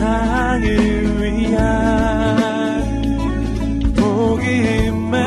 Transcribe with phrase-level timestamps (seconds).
[0.00, 0.64] 세상을
[1.20, 1.60] 위한
[3.94, 5.20] 복음의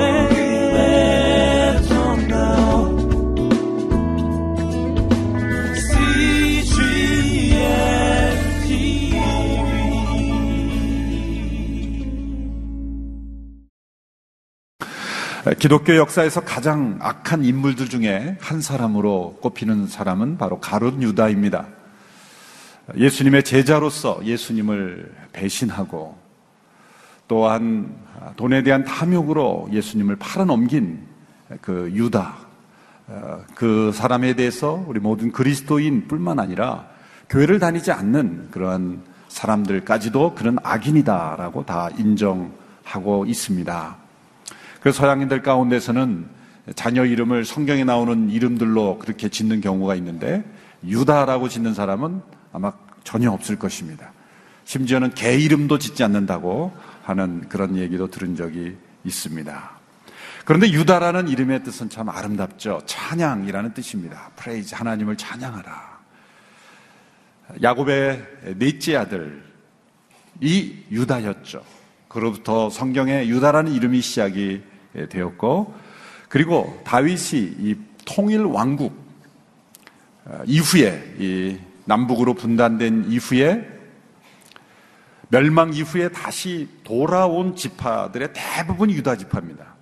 [15.60, 21.83] 기독교 역사에서 가장 악한 인물들 중에 한 사람으로 꼽히는 사람은 바로 가룟 유다입니다.
[22.96, 26.18] 예수님의 제자로서 예수님을 배신하고
[27.28, 27.96] 또한
[28.36, 31.00] 돈에 대한 탐욕으로 예수님을 팔아넘긴
[31.62, 32.36] 그 유다,
[33.08, 36.88] 어, 그 사람에 대해서 우리 모든 그리스도인 뿐만 아니라
[37.30, 43.98] 교회를 다니지 않는 그러한 사람들까지도 그런 악인이다라고 다 인정하고 있습니다.
[44.80, 46.28] 그래서 서양인들 가운데서는
[46.76, 50.44] 자녀 이름을 성경에 나오는 이름들로 그렇게 짓는 경우가 있는데
[50.86, 52.22] 유다라고 짓는 사람은
[52.54, 52.72] 아마
[53.04, 54.12] 전혀 없을 것입니다.
[54.66, 56.72] 심지어는 개 이름도 짓지 않는다고
[57.04, 59.72] 하는 그런 얘기도 들은 적이 있습니다.
[60.46, 62.82] 그런데 유다라는 이름의 뜻은 참 아름답죠.
[62.86, 64.30] 찬양이라는 뜻입니다.
[64.36, 65.94] Praise 하나님을 찬양하라.
[67.62, 69.44] 야곱의 넷째 아들
[70.40, 71.64] 이 유다였죠.
[72.08, 74.62] 그로부터 성경에 유다라는 이름이 시작이
[74.96, 75.74] 예, 되었고
[76.30, 77.76] 그리고 다윗이 이
[78.06, 78.96] 통일 왕국
[80.26, 83.70] 어, 이후에 이 남북으로 분단된 이후에
[85.30, 89.74] 멸망 이후에 다시 돌아온 지파들의 대부분 유다 지파입니다.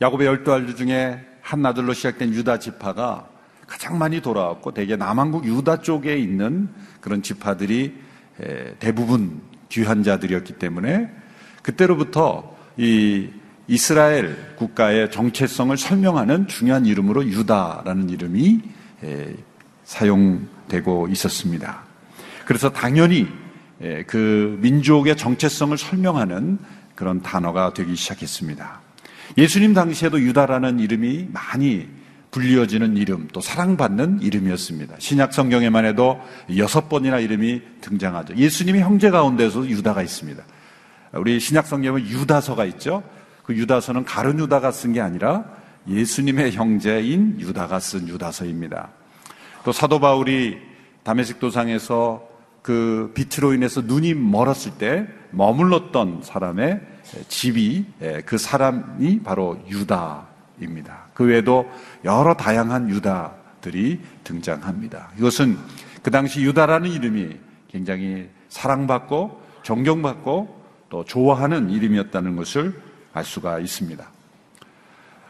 [0.00, 3.28] 야곱의 열두 아들 중에 한 아들로 시작된 유다 지파가
[3.66, 6.68] 가장 많이 돌아왔고 대개 남한국 유다 쪽에 있는
[7.00, 7.94] 그런 지파들이
[8.78, 11.10] 대부분 귀한 자들이었기 때문에
[11.62, 13.28] 그때로부터 이
[13.68, 18.60] 이스라엘 국가의 정체성을 설명하는 중요한 이름으로 유다라는 이름이
[19.86, 21.82] 사용되고 있었습니다.
[22.44, 23.26] 그래서 당연히
[24.06, 26.58] 그 민족의 정체성을 설명하는
[26.94, 28.80] 그런 단어가 되기 시작했습니다.
[29.38, 31.88] 예수님 당시에도 유다라는 이름이 많이
[32.30, 34.96] 불리어지는 이름, 또 사랑받는 이름이었습니다.
[34.98, 36.20] 신약 성경에만 해도
[36.56, 38.36] 여섯 번이나 이름이 등장하죠.
[38.36, 40.42] 예수님의 형제 가운데서 유다가 있습니다.
[41.14, 43.02] 우리 신약 성경은 유다서가 있죠.
[43.42, 45.44] 그 유다서는 가룟 유다가 쓴 게 아니라
[45.88, 48.90] 예수님의 형제인 유다가 쓴 유다서입니다.
[49.66, 50.58] 또 사도 바울이
[51.02, 52.22] 다메섹 도상에서
[52.62, 56.80] 그 빛으로 인해서 눈이 멀었을 때 머물렀던 사람의
[57.26, 61.08] 집이 예, 그 사람이 바로 유다입니다.
[61.14, 61.68] 그 외에도
[62.04, 65.10] 여러 다양한 유다들이 등장합니다.
[65.18, 65.58] 이것은
[66.00, 72.80] 그 당시 유다라는 이름이 굉장히 사랑받고 존경받고 또 좋아하는 이름이었다는 것을
[73.12, 74.08] 알 수가 있습니다.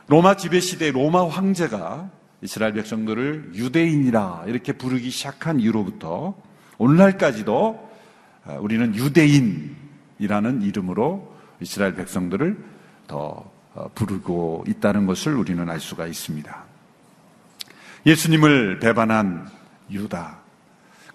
[0.08, 2.10] 로마 지배 시대 로마 황제가
[2.46, 6.36] 이스라엘 백성들을 유대인이라 이렇게 부르기 시작한 이후로부터
[6.78, 7.90] 오늘날까지도
[8.44, 12.56] 어, 우리는 유대인이라는 이름으로 이스라엘 백성들을
[13.08, 16.64] 더 어, 부르고 있다는 것을 우리는 알 수가 있습니다.
[18.06, 19.48] 예수님을 배반한
[19.90, 20.38] 유다.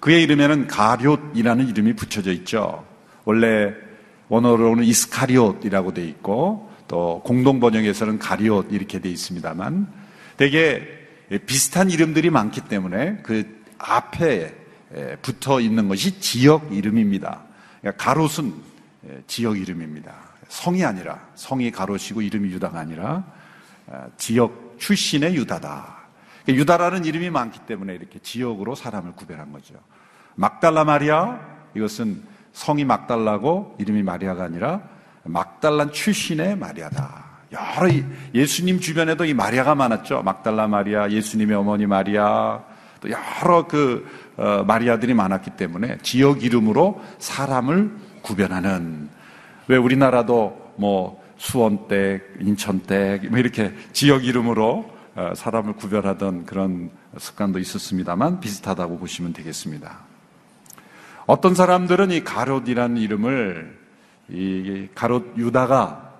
[0.02, 2.86] 그의 이름에는 가룟이라는 이름이 붙여져 있죠.
[3.24, 3.74] 원래
[4.28, 9.88] 원어로는 이스카리옷이라고 돼 있고 또 공동 번역에서는 가리옷 이렇게 돼 있습니다만
[10.36, 11.01] 되게
[11.40, 14.56] 비슷한 이름들이 많기 때문에 그 앞에
[15.22, 17.42] 붙어 있는 것이 지역 이름입니다.
[17.80, 18.54] 그러니까 가롯은
[19.28, 20.14] 지역 이름입니다.
[20.50, 23.24] 성이 아니라 성이 가롯이고 이름이 유다가 아니라
[23.90, 25.98] 아, 지역 출신의 유다다.
[26.44, 29.76] 그러니까 유다라는 이름이 많기 때문에 이렇게 지역으로 사람을 구별한 거죠.
[30.36, 31.40] 막달라 마리아
[31.74, 34.82] 이것은 성이 막달라고 이름이 마리아가 아니라
[35.24, 37.31] 막달란 출신의 마리아다.
[37.52, 37.92] 여러
[38.34, 40.24] 예수님 주변에도 이 마리아가 많았죠.
[40.24, 42.62] 막달라 마리아, 예수님의 어머니 마리아,
[43.02, 44.08] 또 여러 그
[44.38, 47.92] 어, 마리아들이 많았기 때문에 지역 이름으로 사람을
[48.22, 49.10] 구별하는
[49.68, 58.40] 왜 우리나라도 뭐 수원댁, 인천댁 뭐 이렇게 지역 이름으로 어, 사람을 구별하던 그런 습관도 있었습니다만
[58.40, 60.00] 비슷하다고 보시면 되겠습니다.
[61.26, 63.78] 어떤 사람들은 이 가롯이라는 이름을
[64.30, 66.11] 이 가롯 유다가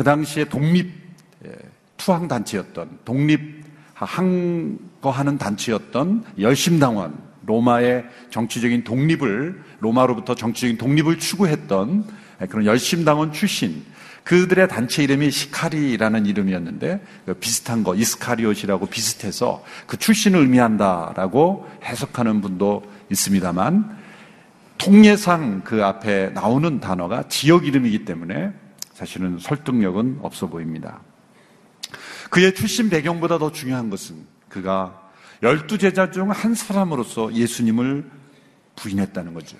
[0.00, 0.90] 그 당시에 독립
[1.44, 1.52] 예,
[1.98, 3.62] 투항 단체였던 독립
[3.92, 12.06] 항거하는 단체였던 열심당원 로마의 정치적인 독립을 로마로부터 정치적인 독립을 추구했던
[12.48, 13.84] 그런 열심당원 출신
[14.24, 22.84] 그들의 단체 이름이 시카리라는 이름이었는데 그 비슷한 거 이스카리옷이라고 비슷해서 그 출신을 의미한다라고 해석하는 분도
[23.10, 23.98] 있습니다만
[24.78, 28.52] 통례상 그 앞에 나오는 단어가 지역 이름이기 때문에
[29.00, 31.00] 사실은 설득력은 없어 보입니다.
[32.28, 35.10] 그의 출신 배경보다 더 중요한 것은 그가
[35.42, 38.04] 열두 제자 중 한 사람으로서 예수님을
[38.76, 39.56] 부인했다는 거죠.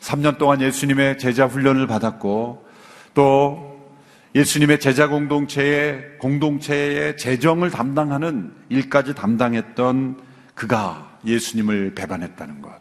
[0.00, 2.68] 3년 동안 예수님의 제자 훈련을 받았고
[3.14, 3.96] 또
[4.34, 10.20] 예수님의 제자 공동체의 공동체의 재정을 담당하는 일까지 담당했던
[10.54, 12.78] 그가 예수님을 배반했다는 것.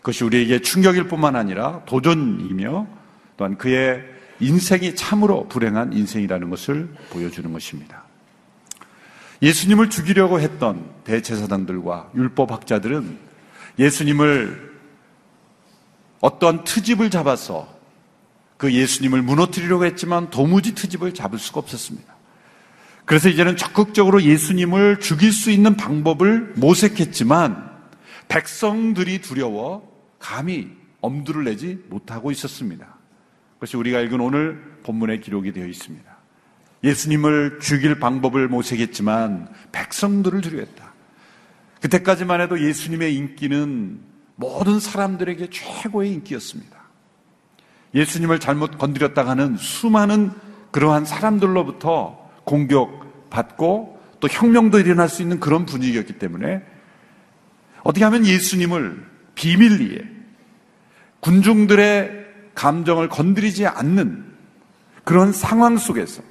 [0.00, 2.86] 그것이 우리에게 충격일 뿐만 아니라 도전이며
[3.38, 8.04] 또한 그의 인생이 참으로 불행한 인생이라는 것을 보여주는 것입니다.
[9.42, 13.18] 예수님을 죽이려고 했던 대제사장들과 율법학자들은
[13.78, 14.68] 예수님을
[16.20, 17.78] 어떤 트집을 잡아서
[18.56, 22.16] 그 예수님을 무너뜨리려고 했지만 도무지 트집을 잡을 수가 없었습니다.
[23.04, 27.70] 그래서 이제는 적극적으로 예수님을 죽일 수 있는 방법을 모색했지만
[28.26, 29.88] 백성들이 두려워
[30.18, 30.68] 감히
[31.00, 32.97] 엄두를 내지 못하고 있었습니다.
[33.58, 36.16] 그것이 우리가 읽은 오늘 본문에 기록이 되어 있습니다.
[36.84, 40.94] 예수님을 죽일 방법을 모색했지만 백성들을 두려웠다.
[41.80, 44.00] 그때까지만 해도 예수님의 인기는
[44.36, 46.78] 모든 사람들에게 최고의 인기였습니다.
[47.94, 50.30] 예수님을 잘못 건드렸다 하는 수많은
[50.70, 56.62] 그러한 사람들로부터 공격받고 또 혁명도 일어날 수 있는 그런 분위기였기 때문에
[57.82, 59.04] 어떻게 하면 예수님을
[59.34, 60.04] 비밀리에
[61.20, 62.27] 군중들의
[62.58, 64.24] 감정을 건드리지 않는
[65.04, 66.22] 그런 상황 속에서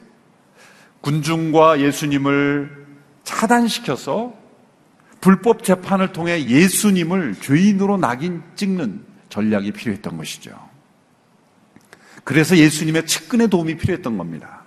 [1.00, 2.86] 군중과 예수님을
[3.24, 4.34] 차단시켜서
[5.22, 10.52] 불법 재판을 통해 예수님을 죄인으로 낙인 찍는 전략이 필요했던 것이죠.
[12.26, 14.64] 그래서 예수님의 측근의 도움이 필요했던 겁니다.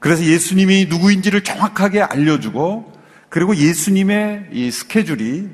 [0.00, 2.92] 그래서 예수님이 누구인지를 정확하게 알려주고
[3.28, 5.48] 그리고 예수님의 이 스케줄이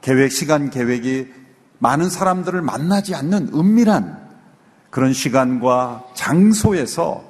[0.00, 1.41] 계획, 시간 계획이
[1.82, 4.22] 많은 사람들을 만나지 않는 은밀한
[4.90, 7.24] 그런 시간과 장소에서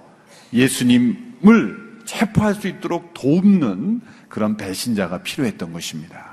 [0.53, 6.33] 예수님을 체포할 수 있도록 돕는 그런 배신자가 필요했던 것입니다.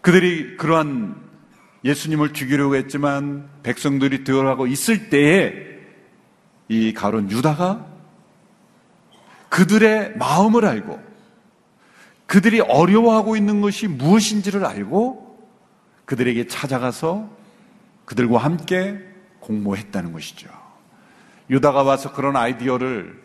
[0.00, 1.16] 그들이 그러한
[1.84, 5.52] 예수님을 죽이려고 했지만 백성들이 들어가고 있을 때에
[6.68, 7.84] 이 가론 유다가
[9.50, 10.98] 그들의 마음을 알고
[12.24, 15.31] 그들이 어려워하고 있는 것이 무엇인지를 알고
[16.12, 17.26] 그들에게 찾아가서
[18.04, 18.98] 그들과 함께
[19.40, 20.50] 공모했다는 것이죠.
[21.48, 23.18] 유다가 와서 그런 아이디어를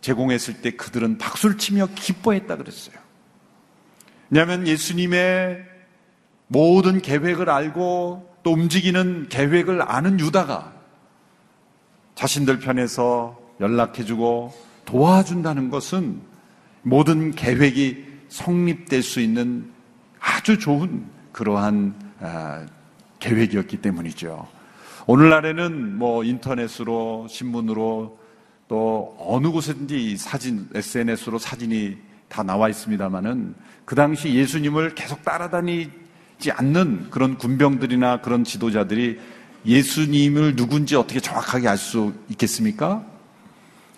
[0.00, 2.96] 제공했을 때 그들은 박수를 치며 기뻐했다 그랬어요.
[4.30, 5.64] 왜냐하면 예수님의
[6.48, 10.72] 모든 계획을 알고 또 움직이는 계획을 아는 유다가
[12.16, 14.52] 자신들 편에서 연락해주고
[14.86, 16.20] 도와준다는 것은
[16.82, 19.70] 모든 계획이 성립될 수 있는
[20.18, 22.03] 아주 좋은 그러한 아,
[23.18, 24.46] 계획이었기 때문이죠.
[25.06, 28.18] 오늘날에는 뭐 인터넷으로 신문으로
[28.68, 31.98] 또 어느 곳에든지 사진 SNS로 사진이
[32.28, 33.54] 다 나와 있습니다만은
[33.84, 39.20] 그 당시 예수님을 계속 따라다니지 않는 그런 군병들이나 그런 지도자들이
[39.66, 43.04] 예수님을 누군지 어떻게 정확하게 알 수 있겠습니까?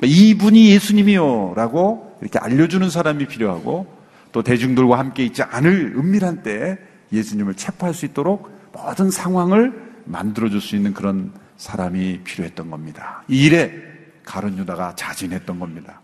[0.03, 3.87] 이분이 예수님이요라고 이렇게 알려주는 사람이 필요하고
[4.33, 6.77] 또 대중들과 함께 있지 않을 은밀한 때에
[7.17, 9.73] 예수님을 체포할 수 있도록 모든 상황을
[10.05, 13.23] 만들어줄 수 있는 그런 사람이 필요했던 겁니다.
[13.29, 13.73] 이 일에
[14.25, 16.01] 가론 유다가 자진했던 겁니다.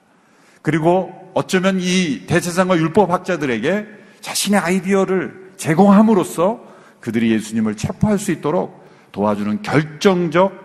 [0.63, 3.87] 그리고 어쩌면 이 대세상과 율법학자들에게
[4.21, 6.65] 자신의 아이디어를 제공함으로써
[7.01, 10.63] 그들이 예수님을 체포할 수 있도록 도와주는 결정적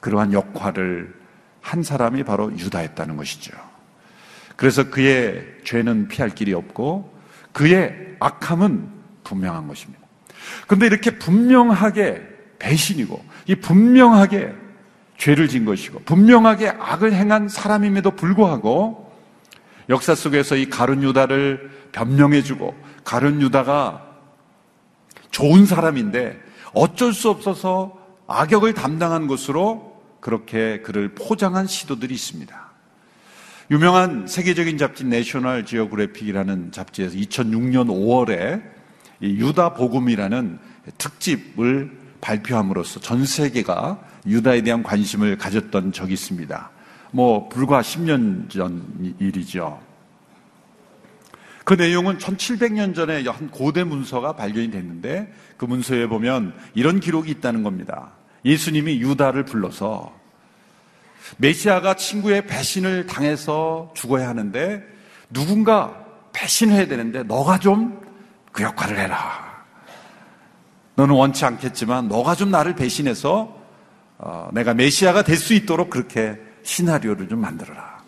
[0.00, 1.14] 그러한 역할을
[1.60, 3.52] 한 사람이 바로 유다였다는 것이죠.
[4.54, 7.12] 그래서 그의 죄는 피할 길이 없고
[7.52, 8.95] 그의 악함은
[9.26, 10.04] 분명한 것입니다.
[10.66, 12.22] 그런데 이렇게 분명하게
[12.58, 14.54] 배신이고 이 분명하게
[15.18, 19.12] 죄를 진 것이고 분명하게 악을 행한 사람임에도 불구하고
[19.88, 24.04] 역사 속에서 이 가룟 유다를 변명해주고 가룟 유다가
[25.30, 26.40] 좋은 사람인데
[26.72, 32.66] 어쩔 수 없어서 악역을 담당한 것으로 그렇게 그를 포장한 시도들이 있습니다.
[33.70, 38.75] 유명한 세계적인 잡지 내셔널 지오그래픽이라는 잡지에서 2006년 5월에
[39.22, 40.58] 유다 복음이라는
[40.98, 46.70] 특집을 발표함으로써 전 세계가 유다에 대한 관심을 가졌던 적이 있습니다.
[47.12, 49.80] 뭐 불과 10년 전 일이죠.
[51.64, 57.62] 그 내용은 1700년 전에 한 고대 문서가 발견이 됐는데 그 문서에 보면 이런 기록이 있다는
[57.62, 58.12] 겁니다.
[58.44, 60.14] 예수님이 유다를 불러서
[61.38, 64.82] 메시아가 친구의 배신을 당해서 죽어야 하는데
[65.30, 68.05] 누군가 배신해야 되는데 너가 좀
[68.56, 69.54] 그 역할을 해라.
[70.94, 73.54] 너는 원치 않겠지만 너가 좀 나를 배신해서
[74.16, 77.98] 어, 내가 메시아가 될 수 있도록 그렇게 시나리오를 좀 만들어라.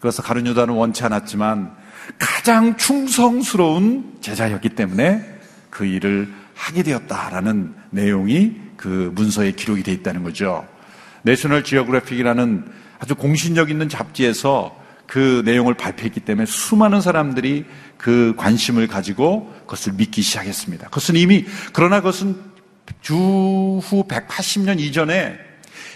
[0.00, 1.76] 그래서 가룟 유다는 원치 않았지만
[2.18, 5.22] 가장 충성스러운 제자였기 때문에
[5.68, 10.66] 그 일을 하게 되었다라는 내용이 그 문서에 기록이 되어 있다는 거죠.
[11.22, 14.74] 내셔널 지오그래픽이라는 아주 공신력 있는 잡지에서
[15.10, 17.64] 그 내용을 발표했기 때문에 수많은 사람들이
[17.98, 20.86] 그 관심을 가지고 그것을 믿기 시작했습니다.
[20.86, 22.36] 그것은 이미 그러나 그것은
[23.00, 25.36] 주후 180년 이전에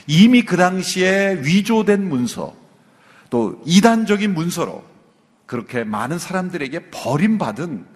[0.08, 2.56] 이미 그 당시에 위조된 문서
[3.30, 4.84] 또 이단적인 문서로
[5.46, 7.86] 그렇게 많은 사람들에게 버림받은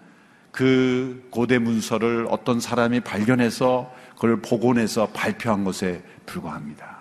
[0.52, 6.97] 그 고대 문서를 어떤 사람이 발견해서 그걸 복원해서 발표한 것에 불과합니다.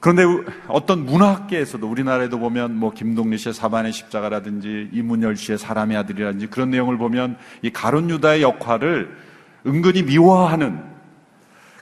[0.00, 0.24] 그런데
[0.66, 6.96] 어떤 문화학계에서도 우리나라에도 보면 뭐 김동리 씨의 사반의 십자가라든지 이문열 씨의 사람의 아들이라든지 그런 내용을
[6.96, 9.14] 보면 이 가론 유다의 역할을
[9.66, 10.82] 은근히 미워하는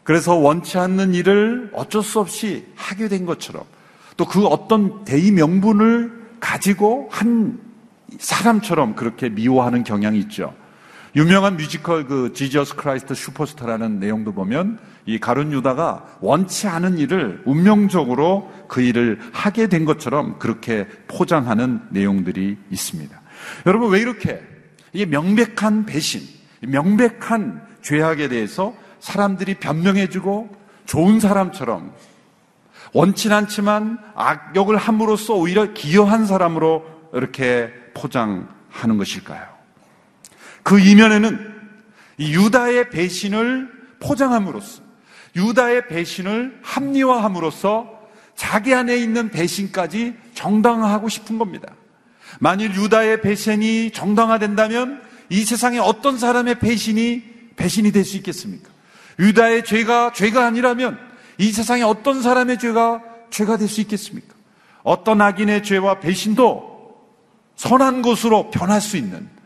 [0.03, 3.65] 그래서 원치 않는 일을 어쩔 수 없이 하게 된 것처럼
[4.17, 7.61] 또 그 어떤 대의 명분을 가지고 한
[8.19, 10.55] 사람처럼 그렇게 미워하는 경향이 있죠.
[11.17, 18.53] 유명한 뮤지컬 그 Jesus Christ Superstar라는 내용도 보면 이 가룟 유다가 원치 않은 일을 운명적으로
[18.69, 23.21] 그 일을 하게 된 것처럼 그렇게 포장하는 내용들이 있습니다.
[23.67, 24.43] 여러분 왜 이렇게
[24.93, 26.23] 이게 명백한 배신,
[26.61, 31.93] 명백한 죄악에 대해서 사람들이 변명해주고 좋은 사람처럼
[32.93, 36.85] 원치 않지만 악역을 함으로써 오히려 기여한 사람으로
[37.15, 39.58] 이렇게 포장하는 것일까요?
[40.69, 41.55] 그 이면에는
[42.21, 43.71] 유다의 배신을
[44.01, 44.83] 포장함으로써
[45.35, 47.89] 유다의 배신을 합리화함으로써
[48.37, 51.73] 자기 안에 있는 배신까지 정당화하고 싶은 겁니다.
[52.39, 57.23] 만일 유다의 배신이 정당화된다면 이 세상에 어떤 사람의 배신이
[57.57, 58.69] 배신이 될 수 있겠습니까?
[59.19, 60.99] 유다의 죄가 죄가 아니라면
[61.39, 64.35] 이 세상에 어떤 사람의 죄가 죄가 될 수 있겠습니까?
[64.83, 66.95] 어떤 악인의 죄와 배신도
[67.57, 69.38] 선한 것으로 변할 수 있는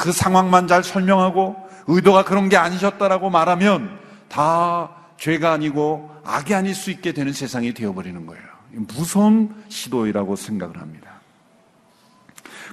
[0.00, 3.98] 그 상황만 잘 설명하고 의도가 그런 게 아니셨다라고 말하면
[4.30, 4.88] 다
[5.18, 8.42] 죄가 아니고 악이 아닐 수 있게 되는 세상이 되어버리는 거예요.
[8.70, 11.20] 무서운 시도이라고 생각을 합니다.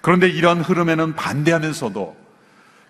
[0.02, 2.16] 그런데 이런 흐름에는 반대하면서도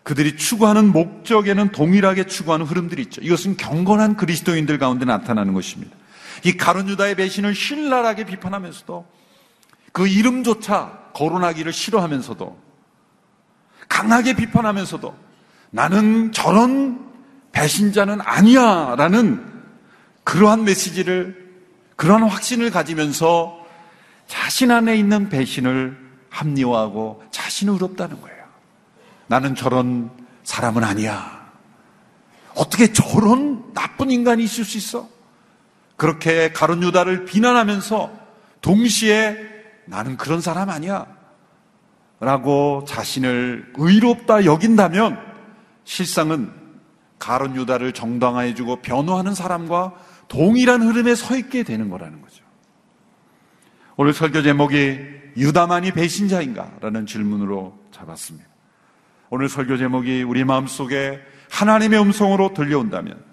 [0.03, 3.21] 그들이 추구하는 목적에는 동일하게 추구하는 흐름들이 있죠.
[3.21, 5.95] 이것은 경건한 그리스도인들 가운데 나타나는 것입니다.
[6.43, 9.03] 이 가론 유다의 배신을 신랄하게 비판하면서도
[9.93, 12.66] 그 이름조차 거론하기를 싫어하면서도
[13.87, 15.15] 강하게 비판하면서도
[15.71, 17.07] 나는 저런
[17.51, 19.43] 배신자는 아니야 라는
[20.23, 21.47] 그러한 메시지를
[21.95, 23.65] 그러한 확신을 가지면서
[24.27, 25.97] 자신 안에 있는 배신을
[26.29, 28.45] 합리화하고 자신을 의롭다는 거예요.
[29.27, 30.11] 나는 저런
[30.43, 31.51] 사람은 아니야.
[32.55, 35.07] 어떻게 저런 나쁜 인간이 있을 수 있어?
[35.95, 38.11] 그렇게 가론 유다를 비난하면서
[38.61, 39.37] 동시에
[39.85, 41.16] 나는 그런 사람 아니야.
[42.19, 45.19] 라고 자신을 의롭다 여긴다면
[45.83, 46.51] 실상은
[47.19, 49.93] 가론 유다를 정당화해 주고 변호하는 사람과
[50.27, 52.43] 동일한 흐름에 서 있게 되는 거라는 거죠.
[53.95, 54.99] 오늘 설교 제목이
[55.37, 56.77] 유다만이 배신자인가?
[56.81, 58.47] 라는 질문으로 잡았습니다.
[59.29, 61.19] 오늘 설교 제목이 우리 마음속에
[61.51, 63.23] 하나님의 음성으로 들려온다면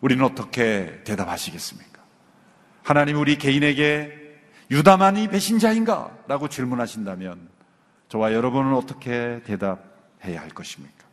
[0.00, 2.00] 우리는 어떻게 대답하시겠습니까?
[2.82, 4.12] 하나님 우리 개인에게
[4.70, 6.10] 유다만이 배신자인가?
[6.28, 7.48] 라고 질문하신다면
[8.10, 11.04] 저와 여러분은 어떻게 대답해야 할 것입니까?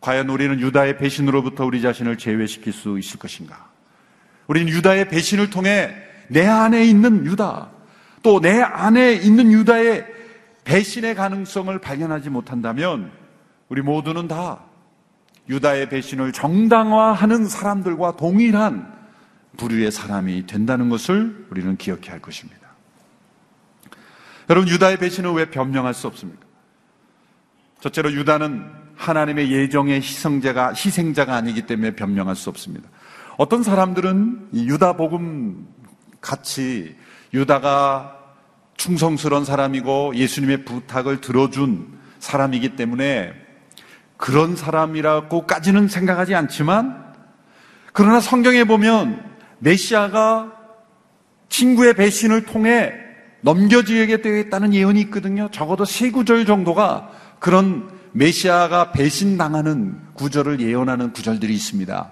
[0.00, 3.70] 과연 우리는 유다의 배신으로부터 우리 자신을 제외시킬 수 있을 것인가?
[4.48, 5.94] 우리는 유다의 배신을 통해
[6.28, 7.70] 내 안에 있는 유다,
[8.22, 10.06] 또 내 안에 있는 유다의
[10.64, 13.12] 배신의 가능성을 발견하지 못한다면
[13.68, 14.64] 우리 모두는 다
[15.48, 18.92] 유다의 배신을 정당화하는 사람들과 동일한
[19.56, 22.63] 부류의 사람이 된다는 것을 우리는 기억해야 할 것입니다.
[24.50, 26.44] 여러분, 유다의 배신을 왜 변명할 수 없습니까?
[27.80, 32.88] 첫째로 유다는 하나님의 예정의 희생자가, 희생자가 아니기 때문에 변명할 수 없습니다.
[33.36, 35.66] 어떤 사람들은 유다 복음
[36.20, 36.96] 같이
[37.32, 38.18] 유다가
[38.76, 43.32] 충성스러운 사람이고 예수님의 부탁을 들어준 사람이기 때문에
[44.16, 47.12] 그런 사람이라고까지는 생각하지 않지만
[47.92, 49.22] 그러나 성경에 보면
[49.58, 50.52] 메시아가
[51.48, 53.03] 친구의 배신을 통해
[53.44, 55.48] 넘겨지게 되겠다는 예언이 있거든요.
[55.52, 62.10] 적어도 세 구절 정도가 그런 메시아가 배신당하는 구절을 예언하는 구절들이 있습니다.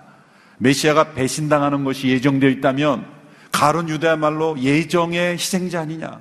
[0.58, 3.06] 메시아가 배신당하는 것이 예정되어 있다면
[3.50, 6.20] 가룟 유다야말로 예정의 희생자 아니냐.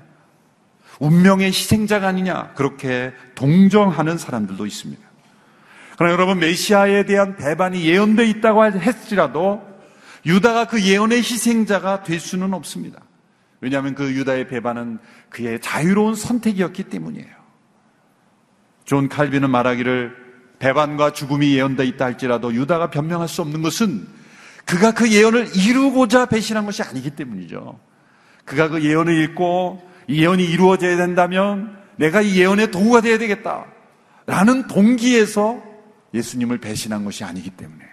[1.00, 5.02] 운명의 희생자가 아니냐 그렇게 동정하는 사람들도 있습니다.
[5.98, 9.62] 그러나 여러분 메시아에 대한 배반이 예언되어 있다고 할지라도
[10.26, 13.02] 유다가 그 예언의 희생자가 될 수는 없습니다.
[13.62, 14.98] 왜냐하면 그 유다의 배반은
[15.30, 17.42] 그의 자유로운 선택이었기 때문이에요.
[18.86, 20.16] 존 칼빈은 말하기를
[20.60, 24.08] 배반과 죽음이 예언되어 있다 할지라도 유다가 변명할 수 없는 것은
[24.66, 27.80] 그가 그 예언을 이루고자 배신한 것이 아니기 때문이죠.
[28.46, 33.66] 그가 그 예언을 읽고 이 예언이 이루어져야 된다면 내가 이 예언의 도구가 되어야 되겠다.
[34.26, 35.62] 라는 동기에서
[36.14, 37.84] 예수님을 배신한 것이 아니기 때문에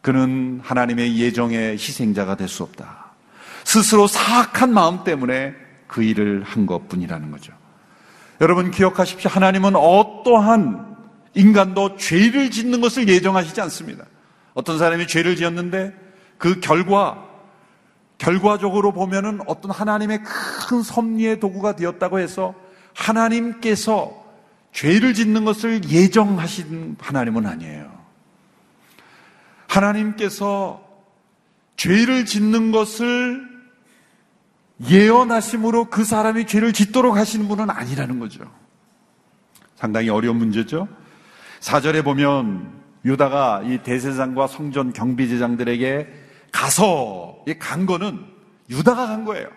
[0.00, 3.01] 그는 하나님의 예정의 희생자가 될 수 없다.
[3.64, 5.54] 스스로 사악한 마음 때문에
[5.86, 7.52] 그 일을 한 것 뿐이라는 거죠.
[8.40, 9.30] 여러분 기억하십시오.
[9.30, 10.96] 하나님은 어떠한
[11.34, 14.04] 인간도 죄를 짓는 것을 예정하시지 않습니다.
[14.54, 15.94] 어떤 사람이 죄를 지었는데
[16.38, 17.28] 그 결과,
[18.18, 22.54] 결과적으로 보면은 어떤 하나님의 큰 섭리의 도구가 되었다고 해서
[22.94, 24.22] 하나님께서
[24.72, 27.92] 죄를 짓는 것을 예정하신 하나님은 아니에요.
[29.68, 30.82] 하나님께서
[31.76, 33.51] 죄를 짓는 것을
[34.88, 38.44] 예언하심으로 그 사람이 죄를 짓도록 하시는 분은 아니라는 거죠.
[39.76, 40.88] 상당히 어려운 문제죠.
[41.60, 46.08] 사절에 보면 유다가 이 대세상과 성전 경비제장들에게
[46.52, 48.24] 가서 간 거는
[48.70, 49.48] 유다가 간 거예요.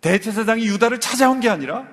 [0.00, 1.86] 대제사장이 유다를 찾아온 게 아니라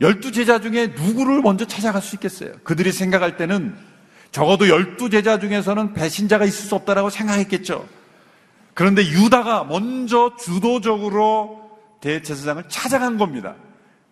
[0.00, 2.52] 열두 제자 중에 누구를 먼저 찾아갈 수 있겠어요?
[2.64, 3.76] 그들이 생각할 때는
[4.32, 7.86] 적어도 열두 제자 중에서는 배신자가 있을 수 없다라고 생각했겠죠.
[8.74, 13.54] 그런데 유다가 먼저 주도적으로 대제사장을 찾아간 겁니다.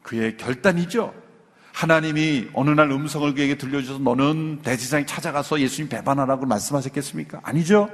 [0.03, 1.15] 그의 결단이죠.
[1.73, 7.41] 하나님이 어느 날 음성을 그에게 들려주셔서 너는 대제사장이 찾아가서 예수님 배반하라고 말씀하셨겠습니까?
[7.43, 7.89] 아니죠.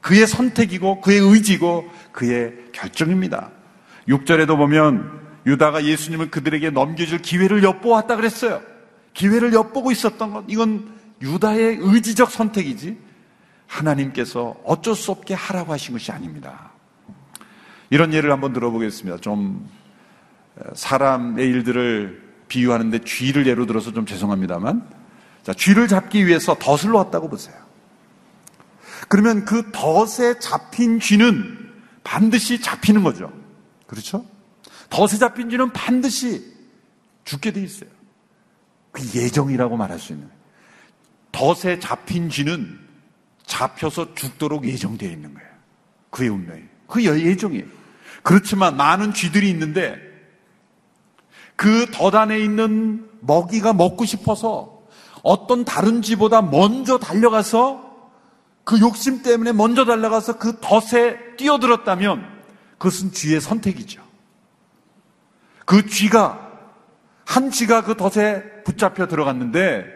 [0.00, 3.50] 그의 선택이고 그의 의지고 그의 결정입니다.
[4.08, 8.60] 6절에도 보면 유다가 예수님을 그들에게 넘겨줄 기회를 엿보았다 그랬어요.
[9.14, 10.44] 기회를 엿보고 있었던 것.
[10.48, 12.98] 이건 유다의 의지적 선택이지
[13.66, 16.72] 하나님께서 어쩔 수 없게 하라고 하신 것이 아닙니다.
[17.90, 19.18] 이런 예를 한번 들어보겠습니다.
[19.18, 19.68] 좀
[20.74, 24.88] 사람의 일들을 비유하는데 쥐를 예로 들어서 좀 죄송합니다만
[25.42, 27.54] 자, 쥐를 잡기 위해서 덫을 놓았다고 보세요.
[29.08, 33.32] 그러면 그 덫에 잡힌 쥐는 반드시 잡히는 거죠.
[33.86, 34.24] 그렇죠?
[34.90, 36.52] 덫에 잡힌 쥐는 반드시
[37.24, 37.90] 죽게 돼 있어요.
[38.90, 40.28] 그 예정이라고 말할 수 있는.
[41.32, 42.85] 덫에 잡힌 쥐는
[43.46, 45.48] 잡혀서 죽도록 예정되어 있는 거예요.
[46.10, 46.62] 그의 운명이.
[46.86, 47.64] 그 예정이에요.
[48.22, 49.96] 그렇지만 많은 쥐들이 있는데
[51.54, 54.82] 그덫 안에 있는 먹이가 먹고 싶어서
[55.22, 57.86] 어떤 다른 쥐보다 먼저 달려가서
[58.64, 62.26] 그 욕심 때문에 먼저 달려가서 그 덫에 뛰어들었다면
[62.78, 64.02] 그것은 쥐의 선택이죠.
[65.64, 66.46] 그 쥐가
[67.24, 69.95] 한 쥐가 그 덫에 붙잡혀 들어갔는데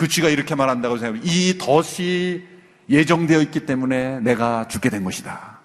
[0.00, 1.22] 그 쥐가 이렇게 말한다고 생각해요.
[1.26, 2.42] 이 덫이
[2.88, 5.60] 예정되어 있기 때문에 내가 죽게 된 것이다.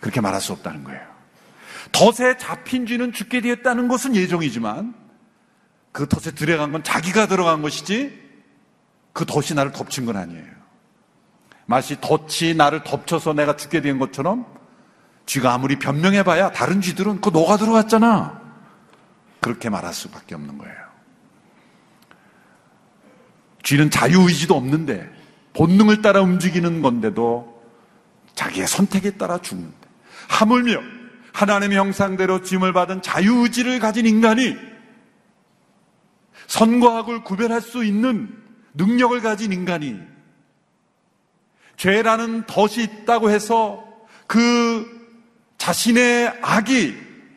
[0.00, 1.00] 그렇게 말할 수 없다는 거예요.
[1.92, 4.92] 덫에 잡힌 쥐는 죽게 되었다는 것은 예정이지만
[5.92, 8.20] 그 덫에 들어간 건 자기가 들어간 것이지
[9.12, 10.50] 그 덫이 나를 덮친 건 아니에요.
[11.66, 14.46] 마치 덫이 나를 덮쳐서 내가 죽게 된 것처럼
[15.26, 18.42] 쥐가 아무리 변명해봐야 다른 쥐들은 그 너가 들어갔잖아.
[19.38, 20.83] 그렇게 말할 수밖에 없는 거예요.
[23.64, 25.10] 쥐는 자유의지도 없는데
[25.54, 27.62] 본능을 따라 움직이는 건데도
[28.34, 29.76] 자기의 선택에 따라 죽는데
[30.28, 30.80] 하물며
[31.32, 34.56] 하나님의 형상대로 짐을 받은 자유의지를 가진 인간이
[36.46, 38.36] 선과 악을 구별할 수 있는
[38.74, 39.98] 능력을 가진 인간이
[41.76, 43.84] 죄라는 덫이 있다고 해서
[44.26, 44.86] 그
[45.58, 46.94] 자신의 악이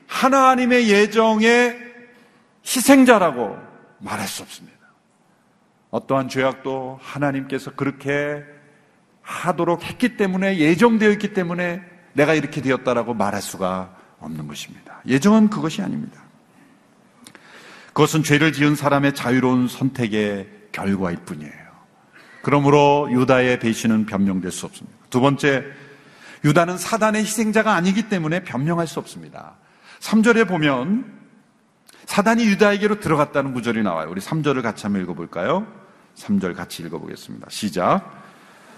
[0.08, 1.78] 하나님의 예정의
[2.66, 3.58] 희생자라고
[4.00, 4.77] 말할 수 없습니다.
[5.92, 8.44] 어떠한 죄악도 하나님께서 그렇게
[9.22, 11.82] 하도록 했기 때문에 예정되어 있기 때문에
[12.14, 15.02] 내가 이렇게 되었다라고 말할 수가 없는 것입니다.
[15.06, 16.22] 예정은 그것이 아닙니다.
[17.88, 21.68] 그것은 죄를 지은 사람의 자유로운 선택의 결과일 뿐이에요.
[22.42, 24.98] 그러므로 유다의 배신은 변명될 수 없습니다.
[25.10, 25.66] 두 번째,
[26.44, 29.56] 유다는 사단의 희생자가 아니기 때문에 변명할 수 없습니다.
[30.00, 31.17] 3절에 보면
[32.08, 34.08] 사단이 유다에게로 들어갔다는 구절이 나와요.
[34.10, 35.68] 우리 3절을 같이 한번 읽어볼까요?
[36.16, 37.48] 3절 같이 읽어보겠습니다.
[37.50, 38.24] 시작.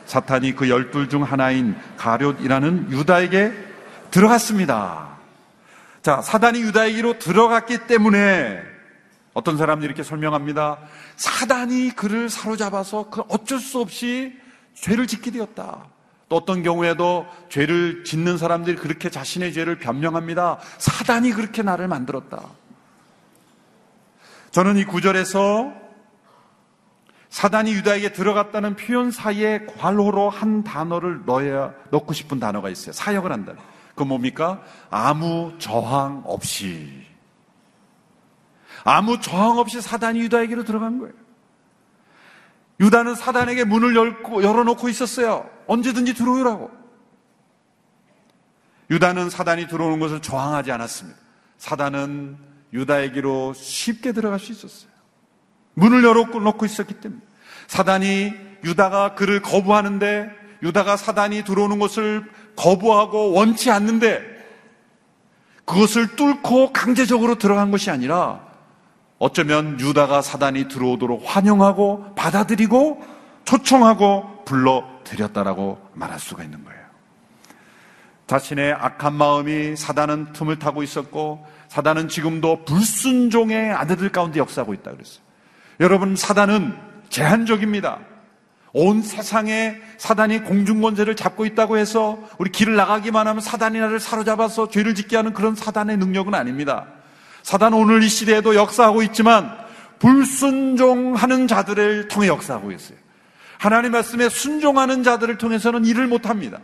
[0.07, 3.53] 사탄이 그 열둘 중 하나인 가룟이라는 유다에게
[4.09, 5.09] 들어갔습니다.
[6.01, 8.61] 자, 사단이 유다에게로 들어갔기 때문에
[9.33, 10.79] 어떤 사람들이 이렇게 설명합니다.
[11.15, 14.35] 사단이 그를 사로잡아서 그 어쩔 수 없이
[14.73, 15.85] 죄를 짓게 되었다.
[16.29, 20.57] 또 어떤 경우에도 죄를 짓는 사람들이 그렇게 자신의 죄를 변명합니다.
[20.79, 22.41] 사단이 그렇게 나를 만들었다.
[24.51, 25.73] 저는 이 구절에서
[27.29, 32.91] 사단이 유다에게 들어갔다는 표현 사이에 괄호로 한 단어를 넣어야, 넣고 싶은 단어가 있어요.
[32.91, 33.53] 사역을 한다.
[33.95, 34.63] 그 뭡니까?
[34.89, 37.05] 아무 저항 없이.
[38.83, 41.13] 아무 저항 없이 사단이 유다에게로 들어간 거예요.
[42.79, 45.49] 유다는 사단에게 문을 열고, 열어놓고 있었어요.
[45.67, 46.71] 언제든지 들어오라고.
[48.89, 51.19] 유다는 사단이 들어오는 것을 저항하지 않았습니다.
[51.57, 54.91] 사단은 유다에게로 쉽게 들어갈 수 있었어요.
[55.73, 57.21] 문을 열어놓고 있었기 때문에.
[57.67, 60.29] 사단이 유다가 그를 거부하는데
[60.63, 62.23] 유다가 사단이 들어오는 것을
[62.55, 64.21] 거부하고 원치 않는데
[65.65, 68.41] 그것을 뚫고 강제적으로 들어간 것이 아니라
[69.19, 73.03] 어쩌면 유다가 사단이 들어오도록 환영하고 받아들이고
[73.45, 76.79] 초청하고 불러들였다라고 말할 수가 있는 거예요.
[78.27, 85.21] 자신의 악한 마음이 사단은 틈을 타고 있었고 사단은 지금도 불순종의 아들들 가운데 역사하고 있다 그랬어요.
[85.79, 86.75] 여러분 사단은
[87.09, 87.99] 제한적입니다.
[88.73, 94.93] 온 세상에 사단이 공중권세를 잡고 있다고 해서 우리 길을 나가기만 하면 사단이 나를 사로잡아서 죄를
[94.93, 96.87] 짓게 하는 그런 사단의 능력은 아닙니다.
[97.43, 99.57] 사단은 오늘 이 시대에도 역사하고 있지만
[99.99, 102.97] 불순종하는 자들을 통해 역사하고 있어요.
[103.57, 106.59] 하나님 말씀에 순종하는 자들을 통해서는 일을 못합니다.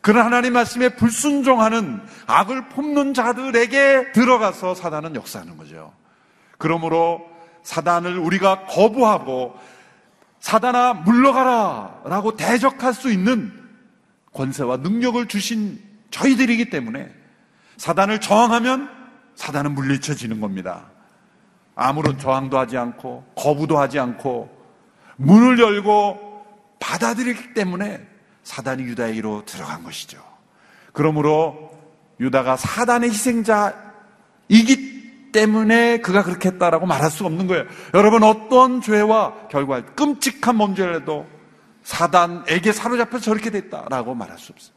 [0.00, 5.92] 그런 하나님 말씀에 불순종하는 악을 품는 자들에게 들어가서 사단은 역사하는 거죠.
[6.56, 7.26] 그러므로
[7.62, 9.56] 사단을 우리가 거부하고
[10.40, 13.52] 사단아 물러가라 라고 대적할 수 있는
[14.32, 17.12] 권세와 능력을 주신 저희들이기 때문에
[17.76, 18.88] 사단을 저항하면
[19.34, 20.86] 사단은 물리쳐지는 겁니다.
[21.74, 24.56] 아무런 저항도 하지 않고 거부도 하지 않고
[25.16, 26.44] 문을 열고
[26.80, 28.04] 받아들이기 때문에
[28.48, 30.18] 사단이 유다에게로 들어간 것이죠.
[30.94, 31.70] 그러므로
[32.18, 34.62] 유다가 사단의 희생자이기
[35.32, 37.66] 때문에 그가 그렇게 했다라고 말할 수 없는 거예요.
[37.92, 41.26] 여러분 어떤 죄와 결과 끔찍한 범죄라도
[41.82, 44.74] 사단에게 사로잡혀 저렇게 됐다라고 말할 수 없어요.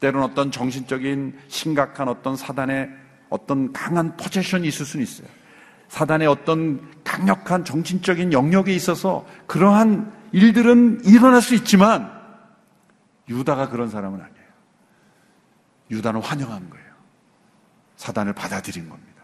[0.00, 2.88] 때로는 어떤 정신적인 심각한 어떤 사단의
[3.28, 5.28] 어떤 강한 포제션이 있을 수는 있어요.
[5.88, 12.21] 사단의 어떤 강력한 정신적인 영역에 있어서 그러한 일들은 일어날 수 있지만
[13.32, 14.42] 유다가 그런 사람은 아니에요.
[15.90, 16.92] 유다는 환영한 거예요.
[17.96, 19.22] 사단을 받아들인 겁니다.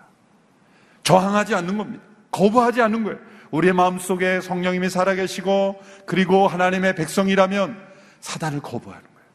[1.03, 2.05] 저항하지 않는 겁니다.
[2.31, 3.18] 거부하지 않는 거예요.
[3.51, 7.88] 우리의 마음속에 성령님이 살아계시고 그리고 하나님의 백성이라면
[8.21, 9.29] 사단을 거부하는 거예요.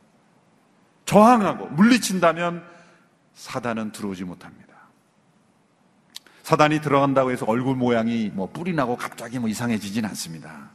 [1.05, 2.63] 저항하고 물리친다면
[3.33, 4.73] 사단은 들어오지 못합니다.
[6.43, 10.69] 사단이 들어간다고 해서 얼굴 모양이 뭐 뿔이 나고 갑자기 뭐 이상해지진 않습니다.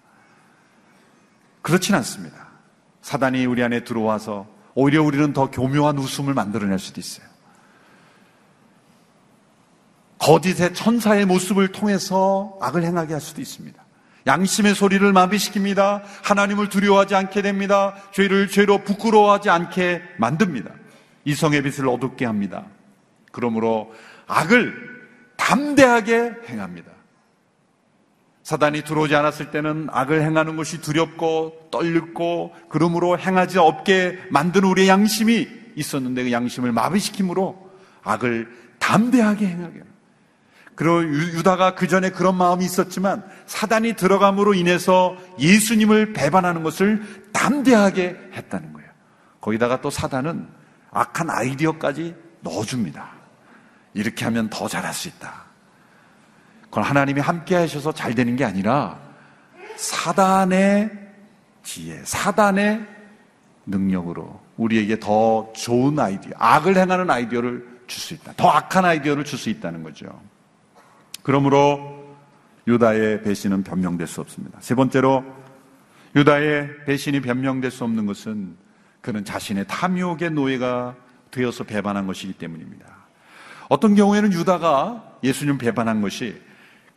[1.62, 2.47] 그렇진 않습니다.
[3.02, 7.26] 사단이 우리 안에 들어와서 오히려 우리는 더 교묘한 웃음을 만들어낼 수도 있어요.
[10.18, 13.82] 거짓의 천사의 모습을 통해서 악을 행하게 할 수도 있습니다.
[14.26, 16.02] 양심의 소리를 마비시킵니다.
[16.22, 17.94] 하나님을 두려워하지 않게 됩니다.
[18.12, 20.70] 죄를 죄로 부끄러워하지 않게 만듭니다.
[21.24, 22.66] 이성의 빛을 어둡게 합니다.
[23.32, 23.92] 그러므로
[24.26, 24.74] 악을
[25.37, 26.97] 담대하게 행합니다.
[28.48, 35.46] 사단이 들어오지 않았을 때는 악을 행하는 것이 두렵고 떨렸고 그러므로 행하지 없게 만드는 우리의 양심이
[35.76, 37.70] 있었는데 그 양심을 마비시킴으로
[38.04, 39.82] 악을 담대하게 행하게
[40.74, 47.02] 그리고 유다가 그 전에 그런 마음이 있었지만 사단이 들어감으로 인해서 예수님을 배반하는 것을
[47.34, 48.88] 담대하게 했다는 거예요.
[49.42, 50.48] 거기다가 또 사단은
[50.90, 53.11] 악한 아이디어까지 넣어줍니다.
[53.92, 55.47] 이렇게 하면 더 잘할 수 있다.
[56.68, 58.98] 그건 하나님이 함께 하셔서 잘 되는 게 아니라
[59.76, 60.90] 사단의
[61.62, 62.87] 지혜, 사단의
[63.66, 68.35] 능력으로 우리에게 더 좋은 아이디어, 악을 행하는 아이디어를 줄 수 있다.
[68.37, 70.07] 더 악한 아이디어를 줄 수 있다는 거죠.
[71.22, 72.16] 그러므로
[72.66, 74.59] 유다의 배신은 변명될 수 없습니다.
[74.61, 75.24] 세 번째로
[76.14, 78.57] 유다의 배신이 변명될 수 없는 것은
[79.00, 80.96] 그는 자신의 탐욕의 노예가
[81.31, 82.87] 되어서 배반한 것이기 때문입니다.
[83.68, 86.40] 어떤 경우에는 유다가 예수님 배반한 것이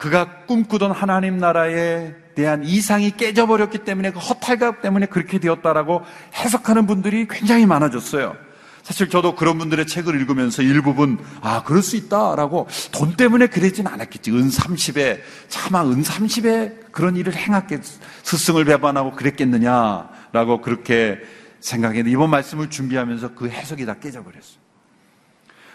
[0.02, 6.02] 그가 꿈꾸던 하나님 나라에 대한 이상이 깨져버렸기 때문에 그 허탈감 때문에 그렇게 되었다라고
[6.34, 8.36] 해석하는 분들이 굉장히 많아졌어요.
[8.82, 14.32] 사실 저도 그런 분들의 책을 읽으면서 일부분 아 그럴 수 있다라고 돈 때문에 그러진 않았겠지
[14.32, 17.84] 은 30에 차마 은 30에 그런 일을 행했겠
[18.24, 21.20] 스승을 배반하고 그랬겠느냐라고 그렇게
[21.60, 24.58] 생각했는데 이번 말씀을 준비하면서 그 해석이 다 깨져버렸어요.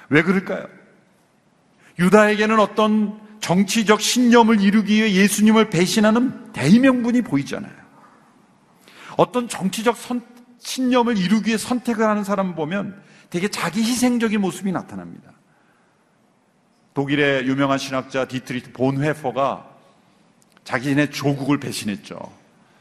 [0.08, 0.66] 왜 그럴까요?
[2.00, 7.72] 유다에게는 어떤 정치적 신념을 이루기 위해 예수님을 배신하는 대의명분이 보이잖아요.
[9.16, 10.20] 어떤 정치적 선,
[10.58, 15.30] 신념을 이루기 위해 선택을 하는 사람을 보면 대개 자기 희생적인 모습이 나타납니다.
[16.94, 19.64] 독일의 유명한 신학자 디트리히 본회퍼가
[20.64, 22.18] 자기네 조국을 배신했죠.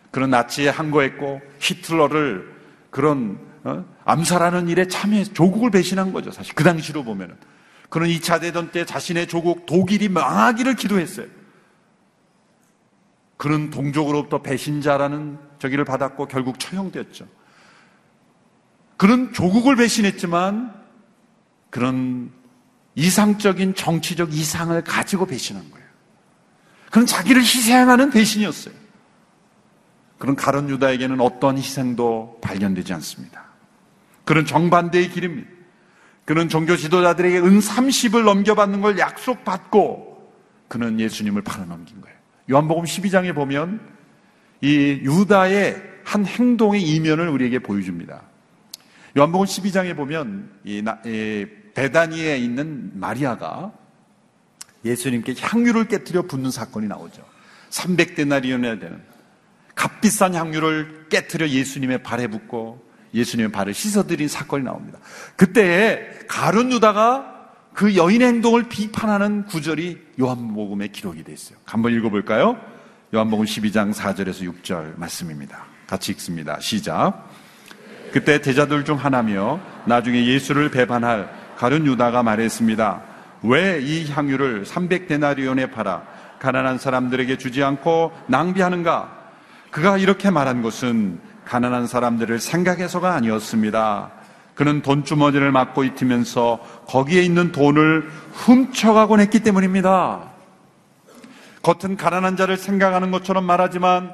[0.10, 2.56] 그런 나치에 항거했고 히틀러를
[2.90, 3.86] 그런 어?
[4.04, 6.32] 암살하는 일에 참여해 조국을 배신한 거죠.
[6.32, 7.36] 사실 그 당시로 보면은
[7.96, 11.28] 그는 2차 대전 때 자신의 조국 독일이 망하기를 기도했어요.
[13.38, 17.26] 그는 동족으로부터 배신자라는 저기를 받았고 결국 처형되었죠.
[18.98, 20.74] 그는 조국을 배신했지만
[21.70, 22.34] 그런
[22.96, 25.88] 이상적인 정치적 이상을 가지고 배신한 거예요.
[26.92, 28.76] 그는 자기를 희생하는 배신이었어요.
[30.18, 33.46] 그런 가론 유다에게는 어떤 희생도 발견되지 않습니다.
[34.26, 35.55] 그는 정반대의 길입니다.
[36.26, 40.32] 그는 종교 지도자들에게 은 30을 넘겨받는 걸 약속받고
[40.68, 42.18] 그는 예수님을 팔아넘긴 거예요.
[42.50, 43.80] 요한복음 12장에 보면
[44.62, 48.24] 이 유다의 한 행동의 이면을 우리에게 보여줍니다.
[49.18, 53.72] 요한복음 12장에 보면 이, 이 베다니에 있는 마리아가
[54.84, 57.24] 예수님께 향유를 깨뜨려 붓는 사건이 나오죠.
[57.70, 59.02] 300데나리온에 되는
[59.76, 62.85] 값비싼 향유를 깨뜨려 예수님의 발에 붓고
[63.16, 65.00] 예수님의 발을 씻어드린 사건이 나옵니다.
[65.36, 67.34] 그때 가룟 유다가
[67.74, 71.58] 그 여인의 행동을 비판하는 구절이 요한복음에 기록이 되어 있어요.
[71.66, 72.58] 한번 읽어볼까요?
[73.14, 75.66] 요한복음 12장 4절에서 6절 말씀입니다.
[75.88, 76.60] 같이 읽습니다.
[76.60, 77.30] 시작.
[78.12, 83.04] 그때 대자들 중 하나며 나중에 예수를 배반할 가룟 유다가 말했습니다.
[83.44, 86.04] 왜 이 향유를 300데나리온에 팔아
[86.40, 89.16] 가난한 사람들에게 주지 않고 낭비하는가?
[89.72, 94.12] 그가 이렇게 말한 것은 가난한 사람들을 생각해서가 아니었습니다.
[94.56, 100.32] 그는 돈주머니를 막고 있으면서 거기에 있는 돈을 훔쳐가곤 했기 때문입니다.
[101.62, 104.14] 겉은 가난한 자를 생각하는 것처럼 말하지만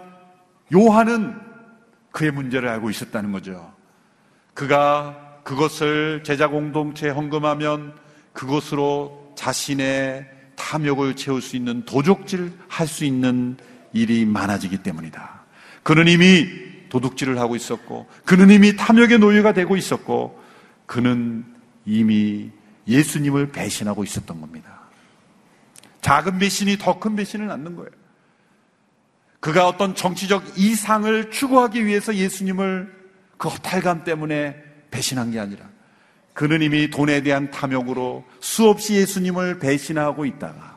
[0.73, 1.35] 요한은
[2.11, 3.71] 그의 문제를 알고 있었다는 거죠.
[4.53, 7.93] 그가 그것을 제자 공동체에 헌금하면
[8.33, 13.57] 그것으로 자신의 탐욕을 채울 수 있는 도적질 할 수 있는
[13.93, 15.41] 일이 많아지기 때문이다.
[15.83, 16.47] 그는 이미
[16.91, 20.39] 도둑질을 하고 있었고, 그는 이미 탐욕의 노예가 되고 있었고,
[20.85, 21.45] 그는
[21.85, 22.51] 이미
[22.87, 24.81] 예수님을 배신하고 있었던 겁니다.
[26.01, 27.89] 작은 배신이 더 큰 배신을 낳는 거예요.
[29.39, 32.93] 그가 어떤 정치적 이상을 추구하기 위해서 예수님을
[33.37, 34.55] 그 허탈감 때문에
[34.91, 35.67] 배신한 게 아니라
[36.33, 40.70] 그는 이미 돈에 대한 탐욕으로 수없이 예수님을 배신하고 있다가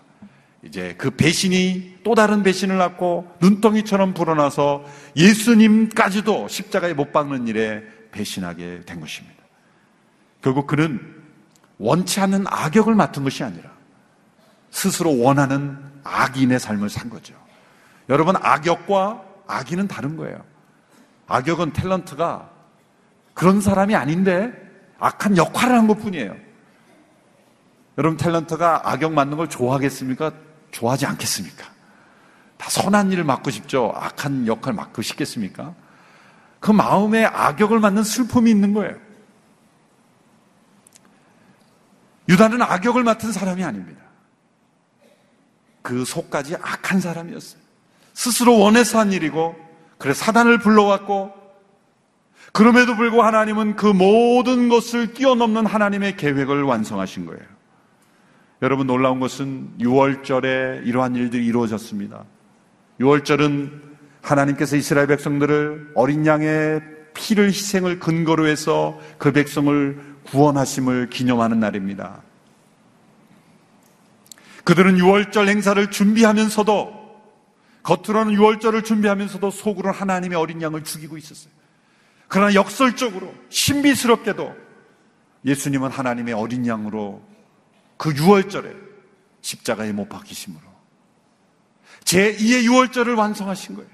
[0.65, 4.85] 이제 그 배신이 또 다른 배신을 낳고 눈덩이처럼 불어나서
[5.17, 9.43] 예수님까지도 십자가에 못 박는 일에 배신하게 된 것입니다.
[10.41, 11.01] 결국 그는
[11.79, 13.71] 원치 않는 악역을 맡은 것이 아니라
[14.71, 17.35] 스스로 원하는 악인의 삶을 산 거죠.
[18.09, 20.43] 여러분, 악역과 악인은 다른 거예요.
[21.27, 22.49] 악역은 탤런트가
[23.33, 24.53] 그런 사람이 아닌데
[24.99, 26.35] 악한 역할을 한 것 뿐이에요.
[27.99, 30.33] 여러분, 탤런트가 악역 맡는 걸 좋아하겠습니까?
[30.75, 31.65] 좋아하지 않겠습니까?
[32.57, 33.93] 다 선한 일을 맡고 싶죠.
[33.95, 35.75] 악한 역할을 맡고 싶겠습니까?
[36.61, 38.97] 그 마음에 악역을 맡는 슬픔이 있는 거예요.
[42.29, 44.03] 유다는 악역을 맡은 사람이 아닙니다.
[45.83, 47.61] 그 속까지 악한 사람이었어요.
[48.15, 49.55] 스스로 원해서 한 일이고,
[49.99, 51.33] 그래 사단을 불러왔고,
[52.53, 57.54] 그럼에도 불구하고 하나님은 그 모든 것을 뛰어넘는 하나님의 계획을 완성하신 거예요.
[58.63, 62.25] 여러분 놀라운 것은 6월절에 이러한 일들이 이루어졌습니다.
[63.01, 63.83] 6월절은
[64.23, 66.81] 하나님께서 이스라엘 백성들을 어린 양의
[67.15, 72.23] 피를 희생을 근거로 해서 그 백성을 구원하심을 기념하는 날입니다.
[74.65, 77.05] 그들은 6월절 행사를 준비하면서도
[77.83, 81.53] 겉으로는 6월절을 준비하면서도 속으로는 하나님의 어린 양을 죽이고 있었어요.
[82.29, 84.55] 그러나 역설적으로 신비스럽게도
[85.45, 87.23] 예수님은 하나님의 어린 양으로
[88.05, 88.77] 그 6월절에
[89.41, 90.61] 십자가에 못 박히심으로
[92.01, 93.91] 제2의 6월절을 완성하신 거예요.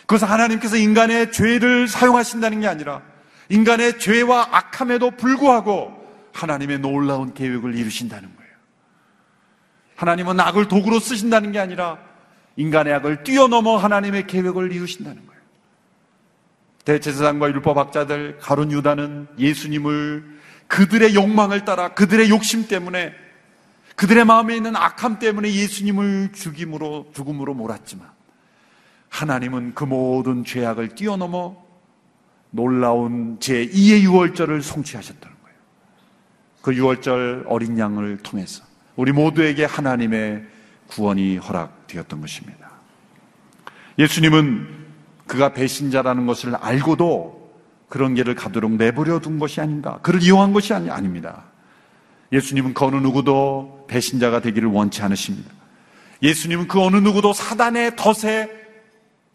[0.00, 3.00] 그것은 하나님께서 인간의 죄를 사용하신다는 게 아니라
[3.48, 8.52] 인간의 죄와 악함에도 불구하고 하나님의 놀라운 계획을 이루신다는 거예요.
[9.94, 11.96] 하나님은 악을 도구로 쓰신다는 게 아니라
[12.56, 15.42] 인간의 악을 뛰어넘어 하나님의 계획을 이루신다는 거예요.
[16.84, 20.41] 대제사장과 율법학자들 가론 유다는 예수님을
[20.72, 23.12] 그들의 욕망을 따라 그들의 욕심 때문에
[23.94, 28.08] 그들의 마음에 있는 악함 때문에 예수님을 죽임으로 죽음으로 몰았지만
[29.10, 31.62] 하나님은 그 모든 죄악을 뛰어넘어
[32.48, 35.56] 놀라운 제2의 유월절을 성취하셨다는 거예요.
[36.62, 38.64] 그 유월절 어린 양을 통해서
[38.96, 40.46] 우리 모두에게 하나님의
[40.86, 42.70] 구원이 허락되었던 것입니다.
[43.98, 44.86] 예수님은
[45.26, 47.41] 그가 배신자라는 것을 알고도
[47.92, 49.98] 그런 길을 가도록 내버려 둔 것이 아닌가.
[50.00, 51.44] 그를 이용한 것이 아니, 아닙니다.
[52.32, 55.50] 예수님은 그 어느 누구도 배신자가 되기를 원치 않으십니다.
[56.22, 58.48] 예수님은 그 어느 누구도 사단의 덫에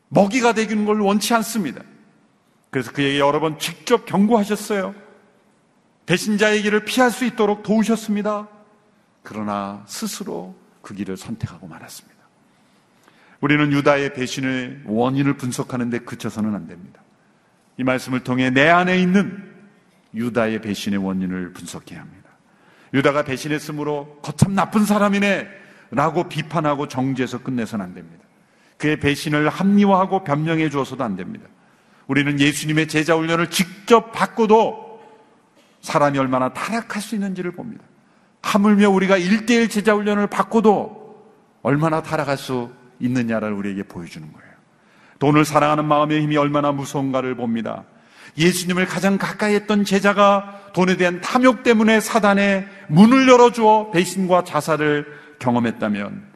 [0.08, 1.84] 먹이가 되기는 걸 원치 않습니다.
[2.72, 4.96] 그래서 그에게 여러 번 직접 경고하셨어요.
[6.08, 8.48] 배신자의 길을 피할 수 있도록 도우셨습니다.
[9.22, 12.18] 그러나 스스로 그 길을 선택하고 말았습니다.
[13.40, 17.04] 우리는 유다의 배신의 원인을 분석하는데 그쳐서는 안 됩니다.
[17.78, 19.44] 이 말씀을 통해 내 안에 있는
[20.14, 22.30] 유다의 배신의 원인을 분석해야 합니다.
[22.94, 25.48] 유다가 배신했으므로 거참 나쁜 사람이네
[25.92, 28.26] 라고 비판하고 정죄해서 끝내서는 안 됩니다.
[28.78, 31.48] 그의 배신을 합리화하고 변명해 주어서도 안 됩니다.
[32.08, 35.02] 우리는 예수님의 제자 훈련을 직접 받고도
[35.82, 37.84] 사람이 얼마나 타락할 수 있는지를 봅니다.
[38.42, 40.98] 하물며 우리가 일대일 제자 훈련을 받고도
[41.64, 44.47] 얼마나 타락할 수 있느냐를 우리에게 보여주는 거예요.
[45.20, 47.84] 돈을 사랑하는 마음의 힘이 얼마나 무서운가를 봅니다.
[48.38, 55.06] 예수님을 가장 가까이 했던 제자가 돈에 대한 탐욕 때문에 사단의 문을 열어주어 배신과 자살을
[55.40, 56.28] 경험했다면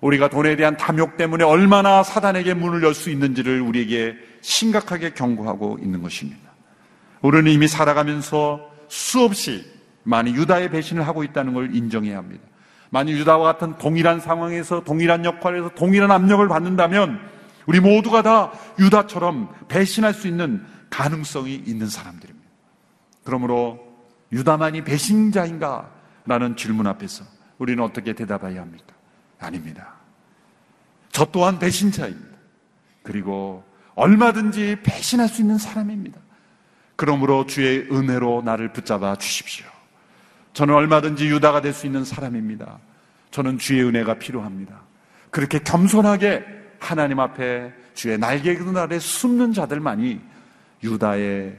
[0.00, 6.02] 우리가 돈에 대한 탐욕 때문에 얼마나 사단에게 문을 열 수 있는지를 우리에게 심각하게 경고하고 있는
[6.02, 6.40] 것입니다.
[7.22, 9.64] 우리는 이미 살아가면서 수없이
[10.02, 12.44] 많이 유다의 배신을 하고 있다는 걸 인정해야 합니다.
[12.90, 17.18] 만약 유다와 같은 동일한 상황에서 동일한 역할에서 동일한 압력을 받는다면
[17.66, 22.48] 우리 모두가 다 유다처럼 배신할 수 있는 가능성이 있는 사람들입니다.
[23.24, 23.80] 그러므로
[24.32, 25.90] 유다만이 배신자인가?
[26.26, 27.24] 라는 질문 앞에서
[27.58, 28.94] 우리는 어떻게 대답해야 합니까?
[29.38, 29.94] 아닙니다.
[31.12, 32.38] 저 또한 배신자입니다.
[33.02, 36.18] 그리고 얼마든지 배신할 수 있는 사람입니다.
[36.96, 39.66] 그러므로 주의 은혜로 나를 붙잡아 주십시오.
[40.54, 42.78] 저는 얼마든지 유다가 될 수 있는 사람입니다.
[43.30, 44.80] 저는 주의 은혜가 필요합니다.
[45.30, 46.44] 그렇게 겸손하게
[46.84, 50.20] 하나님 앞에 주의 날개 그늘 아래 숨는 자들만이
[50.82, 51.56] 유다의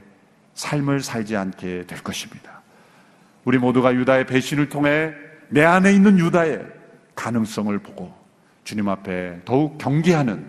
[0.53, 2.61] 삶을 살지 않게 될 것입니다.
[3.43, 5.13] 우리 모두가 유다의 배신을 통해
[5.49, 6.65] 내 안에 있는 유다의
[7.15, 8.13] 가능성을 보고
[8.63, 10.45] 주님 앞에 더욱 경계하는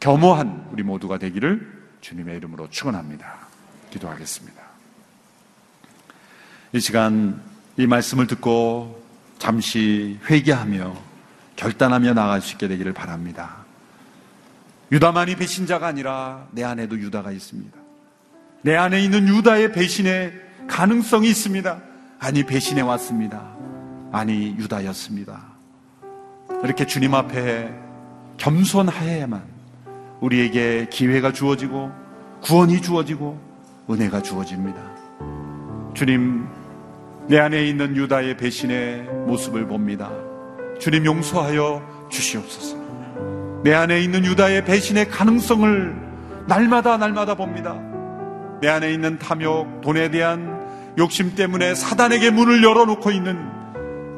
[0.00, 3.34] 겸허한 우리 모두가 되기를 주님의 이름으로 축원합니다.
[3.90, 4.62] 기도하겠습니다.
[6.72, 7.40] 이 시간
[7.76, 9.04] 이 말씀을 듣고
[9.38, 10.96] 잠시 회개하며
[11.56, 13.65] 결단하며 나갈 수 있게 되기를 바랍니다.
[14.92, 17.76] 유다만이 배신자가 아니라 내 안에도 유다가 있습니다.
[18.62, 20.32] 내 안에 있는 유다의 배신의
[20.68, 21.80] 가능성이 있습니다.
[22.18, 23.52] 아니, 배신해 왔습니다.
[24.12, 25.44] 아니, 유다였습니다.
[26.64, 27.72] 이렇게 주님 앞에
[28.38, 29.42] 겸손하야만
[30.20, 31.92] 우리에게 기회가 주어지고
[32.42, 33.38] 구원이 주어지고
[33.90, 34.80] 은혜가 주어집니다.
[35.94, 36.46] 주님,
[37.28, 40.10] 내 안에 있는 유다의 배신의 모습을 봅니다.
[40.78, 42.85] 주님 용서하여 주시옵소서.
[43.66, 45.96] 내 안에 있는 유다의 배신의 가능성을
[46.46, 47.74] 날마다 날마다 봅니다.
[48.60, 53.44] 내 안에 있는 탐욕, 돈에 대한 욕심 때문에 사단에게 문을 열어놓고 있는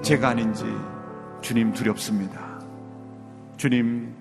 [0.02, 0.66] 제가 아닌지
[1.40, 2.38] 주님 두렵습니다.
[3.56, 4.12] 주님,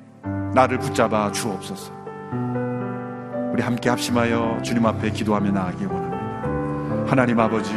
[0.56, 1.92] 나를 붙잡아 주옵소서.
[3.52, 7.12] 우리 함께 합심하여 주님 앞에 기도하며 나아가기 원합니다.
[7.12, 7.74] 하나님 아버지,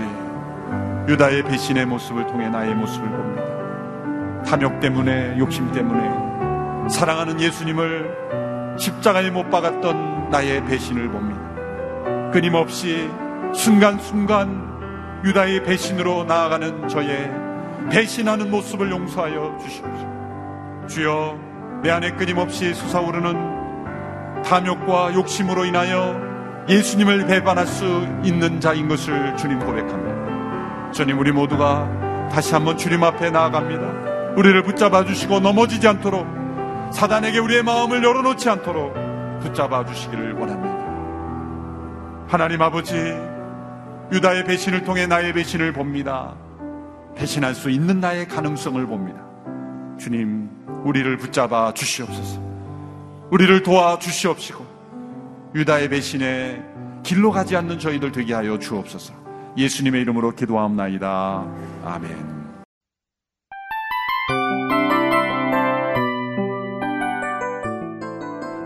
[1.09, 4.45] 유다의 배신의 모습을 통해 나의 모습을 봅니다.
[4.45, 6.31] 탐욕 때문에, 욕심 때문에,
[6.91, 12.31] 사랑하는 예수님을 십자가에 못 박았던 나의 배신을 봅니다.
[12.33, 13.09] 끊임없이
[13.55, 14.69] 순간순간
[15.25, 17.31] 유다의 배신으로 나아가는 저의
[17.91, 20.87] 배신하는 모습을 용서하여 주십시오.
[20.89, 21.39] 주여,
[21.83, 26.21] 내 안에 끊임없이 솟아오르는 탐욕과 욕심으로 인하여
[26.69, 30.93] 예수님을 배반할 수 있는 자인 것을 주님 고백합니다.
[30.93, 34.35] 주님, 우리 모두가 다시 한번 주님 앞에 나아갑니다.
[34.37, 36.40] 우리를 붙잡아 주시고 넘어지지 않도록
[36.93, 38.95] 사단에게 우리의 마음을 열어놓지 않도록
[39.41, 40.81] 붙잡아 주시기를 원합니다.
[42.29, 42.95] 하나님 아버지,
[44.13, 46.35] 유다의 배신을 통해 나의 배신을 봅니다.
[47.17, 49.21] 배신할 수 있는 나의 가능성을 봅니다.
[49.99, 50.49] 주님,
[50.85, 52.41] 우리를 붙잡아 주시옵소서.
[53.31, 54.65] 우리를 도와 주시옵시고,
[55.55, 56.63] 유다의 배신에
[57.03, 59.15] 길로 가지 않는 저희들 되게 하여 주옵소서.
[59.57, 61.47] 예수님의 이름으로 기도하옵나이다.
[61.85, 62.40] 아멘.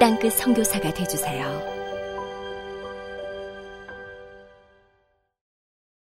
[0.00, 1.73] 땅끝 성교사가 되주세요